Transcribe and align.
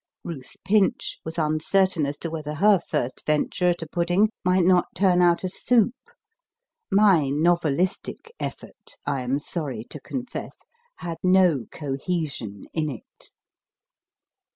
Ruth 0.23 0.55
Pinch 0.65 1.19
was 1.23 1.37
uncertain 1.37 2.07
as 2.07 2.17
to 2.17 2.31
whether 2.31 2.55
her 2.55 2.79
first 2.79 3.23
venture 3.23 3.69
at 3.69 3.83
a 3.83 3.87
pudding 3.87 4.31
might 4.43 4.65
not 4.65 4.87
turn 4.95 5.21
out 5.21 5.43
a 5.43 5.47
soup. 5.47 5.93
My 6.89 7.25
novelistic 7.29 8.31
effort, 8.39 8.93
I 9.05 9.21
am 9.21 9.37
sorry 9.37 9.83
to 9.91 9.99
confess, 10.01 10.57
had 10.95 11.19
no 11.21 11.65
cohesion 11.71 12.63
in 12.73 12.89
it. 12.89 13.31